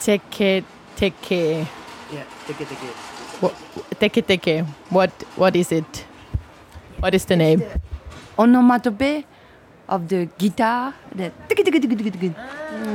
[0.00, 0.64] Teke
[0.96, 1.66] Teke.
[2.12, 2.88] Yeah, teke teke.
[3.40, 3.54] What,
[4.00, 4.66] teke Teke.
[4.90, 6.04] What what is it?
[7.00, 7.62] What is the name?
[8.38, 9.24] Onomatope
[9.88, 10.94] of the guitar.
[11.14, 12.34] The tick, tick, tick, tick, tick, tick,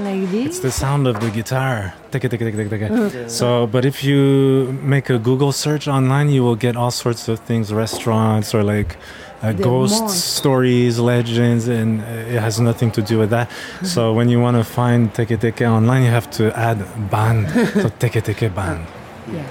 [0.03, 0.45] like this.
[0.47, 1.93] It's the sound of the guitar.
[2.11, 3.29] Teke, teke, teke, teke, teke.
[3.29, 7.39] So, but if you make a Google search online, you will get all sorts of
[7.39, 8.97] things, restaurants or like
[9.41, 10.11] uh, ghost monk.
[10.11, 13.49] stories, legends, and uh, it has nothing to do with that.
[13.83, 16.79] So when you want to find teke teke online, you have to add
[17.11, 17.49] band.
[17.49, 18.85] so teke teke band.
[19.31, 19.45] yeah.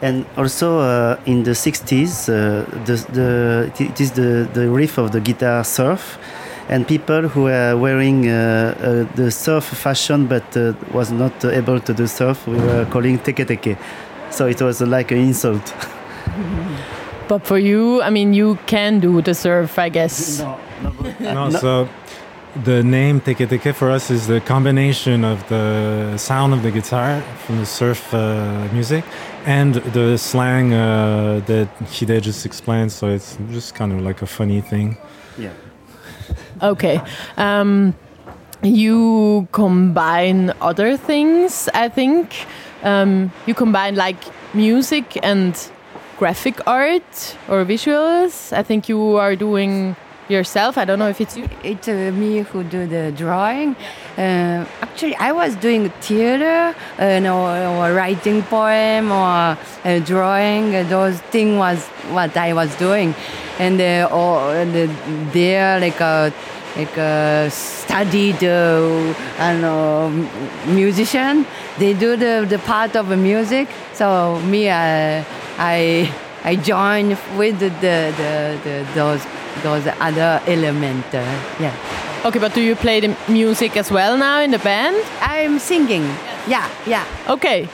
[0.00, 5.10] And also uh, in the 60s, uh, the, the, it is the, the riff of
[5.10, 6.18] the guitar surf.
[6.68, 8.34] And people who were wearing uh,
[9.10, 13.18] uh, the surf fashion but uh, was not able to do surf, we were calling
[13.18, 13.76] teke teke.
[14.30, 15.74] So it was like an insult.
[17.28, 20.38] But for you, I mean, you can do the surf, I guess.
[20.38, 20.92] No, no,
[21.34, 21.58] No, no.
[21.58, 21.88] so
[22.64, 27.20] the name teke teke for us is the combination of the sound of the guitar
[27.46, 29.04] from the surf uh, music
[29.44, 32.92] and the slang uh, that Hide just explained.
[32.92, 34.96] So it's just kind of like a funny thing.
[35.38, 35.50] Yeah.
[36.62, 37.00] Okay.
[37.36, 37.94] Um,
[38.62, 42.46] you combine other things, I think.
[42.82, 44.18] Um, you combine like
[44.54, 45.54] music and
[46.18, 48.52] graphic art or visuals.
[48.52, 49.94] I think you are doing
[50.28, 50.78] yourself.
[50.78, 51.48] I don't know if it's you.
[51.62, 53.76] It's uh, me who do the drawing.
[54.16, 60.74] Uh, actually, I was doing theater, uh, no, or writing poem or uh, drawing.
[60.74, 63.14] Uh, those things was what I was doing,
[63.58, 64.90] and uh, or the,
[65.32, 66.32] there like a
[66.76, 70.10] like a studied uh, I know
[70.66, 71.46] musician.
[71.78, 73.68] They do the, the part of the music.
[73.94, 75.24] So me, uh,
[75.58, 76.12] I
[76.44, 79.26] I join with the, the, the those
[79.62, 81.14] those other elements.
[81.14, 81.20] Uh,
[81.60, 81.74] yeah,
[82.24, 84.96] Okay, but do you play the music as well now in the band?
[85.20, 86.02] I'm singing.
[86.48, 87.04] Yeah, yeah.
[87.28, 87.68] Okay.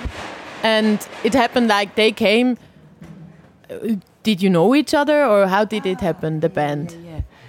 [0.63, 2.57] And it happened like they came.
[3.71, 6.95] uh, Did you know each other or how did it happen, the band?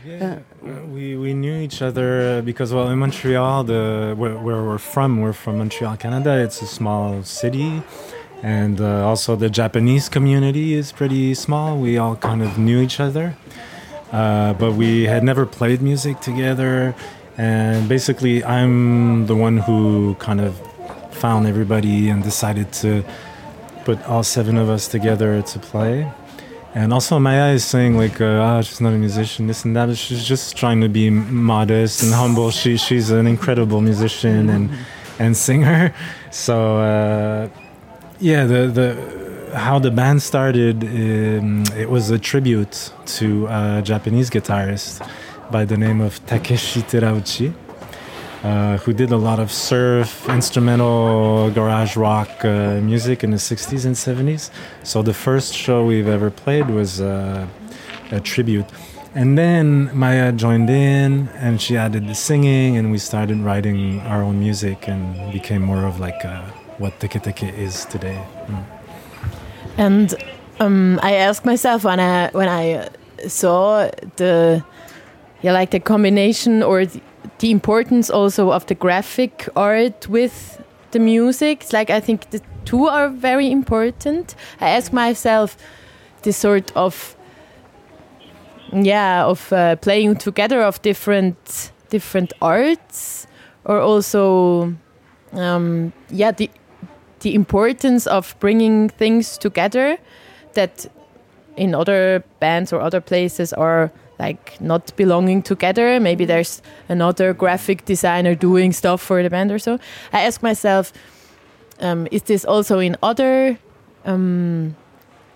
[0.06, 0.40] yeah.
[0.88, 5.34] We, we knew each other because, well, in Montreal, the where, where we're from, we're
[5.34, 6.38] from Montreal, Canada.
[6.44, 7.81] It's a small city.
[8.44, 11.78] And uh, also, the Japanese community is pretty small.
[11.78, 13.35] We all kind of knew each other.
[14.11, 16.95] Uh, but we had never played music together.
[17.38, 20.55] And basically, I'm the one who kind of
[21.11, 23.03] found everybody and decided to
[23.83, 26.11] put all seven of us together to play.
[26.73, 29.95] And also, Maya is saying like, uh, "Ah, she's not a musician, this and that."
[29.97, 32.51] She's just trying to be modest and humble.
[32.51, 34.69] She she's an incredible musician and
[35.19, 35.93] and singer.
[36.31, 37.47] So uh,
[38.19, 38.87] yeah, the the
[39.55, 45.07] how the band started, um, it was a tribute to a Japanese guitarist
[45.49, 47.53] by the name of Takeshi Terauchi.
[48.43, 53.85] Uh, who did a lot of surf, instrumental, garage rock uh, music in the 60s
[53.88, 54.51] and 70s.
[54.83, 57.47] So the first show we've ever played was uh,
[58.11, 58.67] a tribute.
[59.16, 64.22] And then Maya joined in and she added the singing, and we started writing our
[64.22, 66.22] own music and became more of like
[66.77, 68.23] what Teke Teke is today.
[68.45, 68.84] Mm.
[69.78, 70.16] And
[70.59, 72.90] um, I asked myself when I when I
[73.28, 74.63] saw the
[75.41, 77.02] yeah like the combination or the,
[77.41, 81.62] importance also of the graphic art with the music.
[81.62, 84.35] It's like I think the two are very important.
[84.59, 85.58] I asked myself
[86.24, 87.16] this sort of
[88.72, 93.28] yeah of uh, playing together of different different arts
[93.66, 94.74] or also
[95.34, 96.50] um, yeah the
[97.20, 99.98] the importance of bringing things together
[100.53, 100.86] that
[101.56, 106.00] in other bands or other places are like not belonging together.
[106.00, 109.80] Maybe there's another graphic designer doing stuff for the band or so.
[110.14, 110.94] I ask myself,
[111.80, 113.58] um, is this also in other
[114.06, 114.76] um,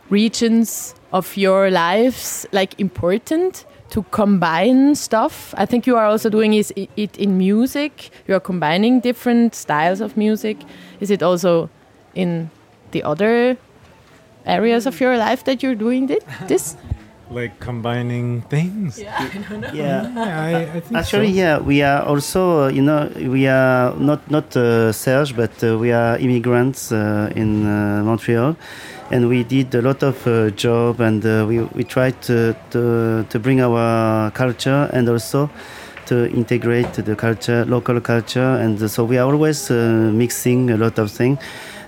[0.10, 5.54] regions of your lives like important to combine stuff?
[5.58, 8.10] I think you are also doing is it in music.
[8.28, 10.58] You are combining different styles of music.
[11.00, 11.70] Is it also
[12.16, 12.50] in
[12.92, 13.58] the other
[14.46, 16.76] areas of your life that you're doing thi- this?
[17.32, 18.98] Like combining things.
[18.98, 19.30] Yeah.
[19.74, 21.40] Yeah, I, I think Actually, so.
[21.40, 25.78] yeah, we are also, uh, you know, we are not not uh, Serge, but uh,
[25.78, 28.56] we are immigrants uh, in uh, Montreal,
[29.12, 33.24] and we did a lot of uh, job, and uh, we we tried to, to
[33.30, 35.50] to bring our culture and also
[36.08, 40.98] to integrate the culture, local culture, and so we are always uh, mixing a lot
[40.98, 41.38] of things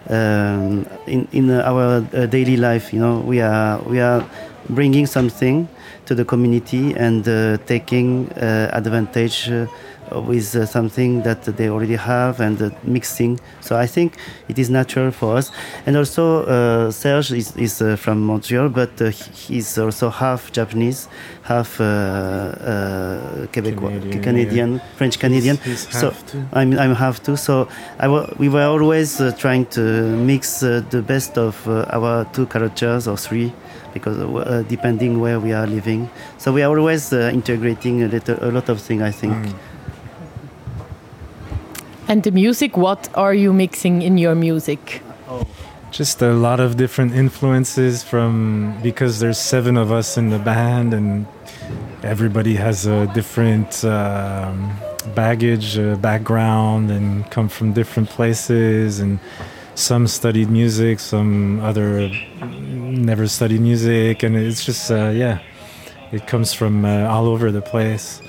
[0.09, 2.93] um, in in our uh, daily life.
[2.93, 4.23] You know, we are we are
[4.71, 5.67] bringing something
[6.05, 9.67] to the community and uh, taking uh, advantage uh,
[10.13, 13.39] with uh, something that they already have and uh, mixing.
[13.61, 14.15] So I think
[14.47, 15.51] it is natural for us.
[15.85, 21.07] And also, uh, Serge is, is uh, from Montreal, but uh, he's also half Japanese,
[21.43, 24.95] half uh, uh, Quebecois, Canadian, Canadian, yeah.
[24.95, 25.57] French Canadian.
[25.57, 26.13] He's so.
[26.53, 27.35] I'm, I'm half too.
[27.35, 27.67] So
[27.99, 29.81] I we were always uh, trying to
[30.17, 33.53] mix uh, the best of uh, our two cultures or three,
[33.93, 36.09] because uh, depending where we are living.
[36.37, 39.01] So we are always uh, integrating a, little, a lot of things.
[39.01, 39.33] I think.
[39.33, 39.53] Mm.
[42.11, 45.01] And the music, what are you mixing in your music?
[45.91, 50.93] Just a lot of different influences from because there's seven of us in the band
[50.93, 51.25] and
[52.03, 54.73] everybody has a different um,
[55.15, 58.99] baggage, uh, background, and come from different places.
[58.99, 59.17] And
[59.75, 62.09] some studied music, some other
[62.41, 65.39] never studied music, and it's just uh, yeah,
[66.11, 68.21] it comes from uh, all over the place.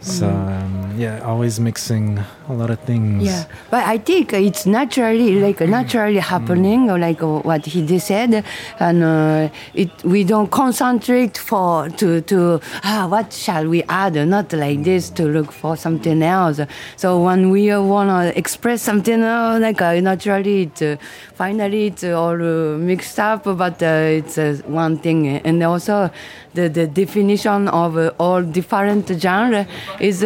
[0.00, 2.18] So um, yeah, always mixing
[2.48, 3.24] a lot of things.
[3.24, 8.06] Yeah, but I think it's naturally like naturally happening, or like uh, what he just
[8.06, 8.44] said,
[8.78, 14.14] and uh, it we don't concentrate for to to ah what shall we add?
[14.14, 16.60] Not like this to look for something else.
[16.96, 20.96] So when we uh, wanna express something, uh, like uh, naturally, it, uh,
[21.34, 26.10] finally it's all uh, mixed up, but uh, it's uh, one thing, and also
[26.54, 29.66] the the definition of uh, all different genre
[30.00, 30.24] is.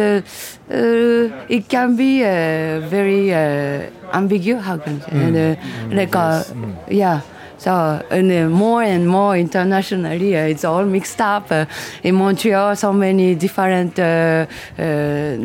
[0.69, 4.63] Uh, it can be uh, very uh, ambiguous.
[4.65, 5.11] How can I say?
[5.13, 6.43] And, uh, like uh,
[6.89, 7.21] yeah.
[7.57, 7.71] So
[8.11, 11.51] and uh, more and more internationally, uh, it's all mixed up.
[11.51, 11.65] Uh,
[12.03, 14.45] in Montreal, so many different uh,
[14.77, 15.37] uh,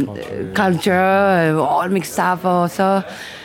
[0.55, 3.03] culture, uh, all mixed up also.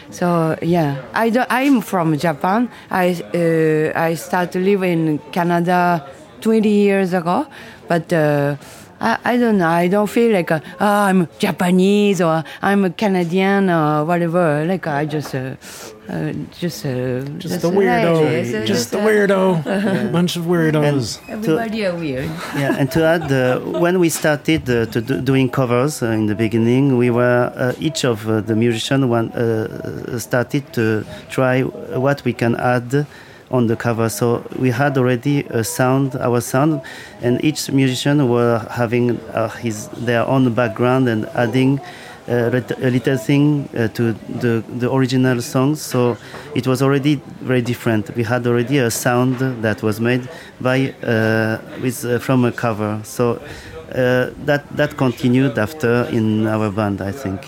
[0.09, 2.69] So yeah, I do, I'm from Japan.
[2.89, 6.06] I uh, I started to live in Canada
[6.41, 7.45] 20 years ago,
[7.88, 8.12] but.
[8.99, 9.67] I, I don't know.
[9.67, 14.65] I don't feel like uh, oh, I'm Japanese or I'm a Canadian or whatever.
[14.65, 15.55] Like I just, uh,
[16.09, 18.19] uh, just, uh, Just a like weirdo.
[18.29, 20.11] this, Just a uh, weirdo.
[20.11, 21.19] Bunch of weirdos.
[21.29, 22.25] Everybody are weird.
[22.55, 26.25] yeah, and to add, uh, when we started uh, to do, doing covers uh, in
[26.27, 31.61] the beginning, we were uh, each of uh, the musicians one uh, started to try
[31.61, 33.05] what we can add
[33.51, 34.09] on the cover.
[34.09, 36.81] So we had already a sound, our sound,
[37.21, 41.79] and each musician were having uh, his their own background and adding.
[42.29, 46.17] Uh, a little thing uh, to the, the original songs, so
[46.55, 48.13] it was already very different.
[48.17, 50.27] We had already a sound that was made
[50.59, 53.41] by uh, with uh, from a cover, so
[53.95, 57.47] uh, that that continued after in our band, I think.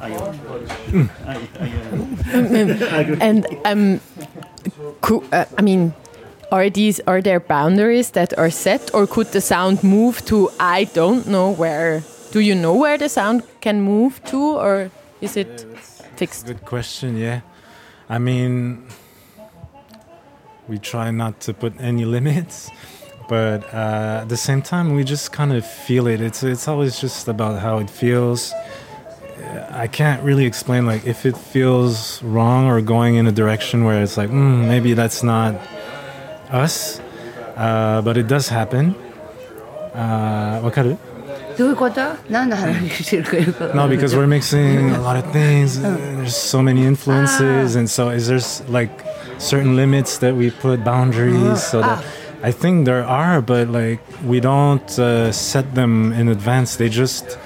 [3.20, 4.00] And um,
[5.00, 5.92] cou- uh, I mean,
[6.50, 10.84] are these are there boundaries that are set, or could the sound move to I
[10.84, 12.02] don't know where?
[12.32, 14.90] Do you know where the sound can move to, or
[15.20, 15.66] is it
[16.16, 16.46] fixed?
[16.46, 17.16] Good question.
[17.16, 17.40] Yeah,
[18.08, 18.86] I mean,
[20.68, 22.70] we try not to put any limits,
[23.28, 26.20] but uh, at the same time, we just kind of feel it.
[26.20, 28.52] It's it's always just about how it feels.
[29.47, 33.83] Uh, I can't really explain like if it feels wrong or going in a direction
[33.83, 35.55] where it's like mm, maybe that's not
[36.51, 36.99] us,
[37.57, 38.95] uh, but it does happen.
[39.95, 40.97] Uh, わかる?
[41.57, 42.01] どういうこと
[42.31, 45.79] 何の話してるかよく No, because we're mixing a lot of things.
[45.81, 48.89] There's so many influences, and so is there s- like
[49.37, 51.61] certain limits that we put boundaries?
[51.61, 52.03] So that
[52.43, 56.77] I think there are, but like we don't uh, set them in advance.
[56.77, 57.37] They just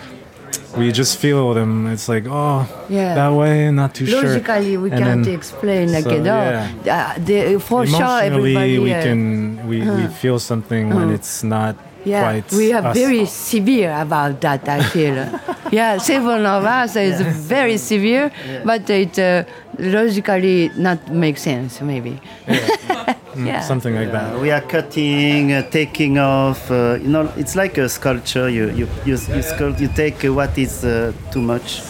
[0.76, 1.86] we just feel them.
[1.86, 3.14] It's like, oh, yeah.
[3.14, 4.38] that way, not too Logically, sure.
[4.38, 7.14] Logically, we and can't then, explain so, like yeah.
[7.16, 8.78] uh, for sure, everybody.
[8.78, 10.08] we uh, can we, we uh-huh.
[10.08, 11.14] feel something when uh-huh.
[11.14, 12.22] it's not yeah.
[12.22, 12.52] quite.
[12.52, 12.96] We are us.
[12.96, 14.68] very severe about that.
[14.68, 15.40] I feel.
[15.72, 18.30] yeah, seven of us is very severe,
[18.64, 19.44] but it uh,
[19.78, 21.80] logically not make sense.
[21.80, 22.20] Maybe.
[23.32, 23.60] Mm, yeah.
[23.60, 24.38] something like that.
[24.38, 26.70] We are cutting, uh, taking off.
[26.70, 28.46] Uh, you know, it's like a sculpture.
[28.50, 31.80] You you you, you, sculpt, you take uh, what is uh, too much,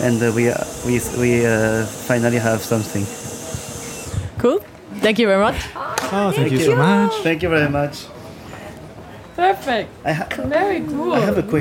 [0.00, 0.54] and uh, we uh,
[0.86, 3.04] we we uh, finally have something.
[4.38, 4.60] Cool.
[5.02, 5.56] Thank you very much.
[5.74, 7.12] Oh, thank, you so much.
[7.24, 8.06] Thank you very much.
[9.34, 9.88] Perfect.
[10.04, 11.14] I, ha- Very cool.
[11.14, 11.48] I have a question.